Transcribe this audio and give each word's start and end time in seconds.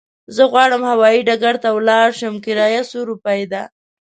زه 0.35 0.43
غواړم 0.51 0.81
هوايي 0.91 1.21
ډګر 1.27 1.55
ته 1.63 1.69
ولاړ 1.77 2.07
شم، 2.19 2.35
کرايه 2.45 2.81
څو 2.89 2.99
روپی 3.09 3.41
ده؟ 3.51 3.61